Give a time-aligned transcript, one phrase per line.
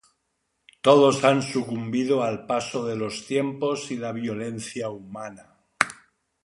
[0.81, 5.59] Todos han sucumbido al paso de los tiempos y la violencia humana.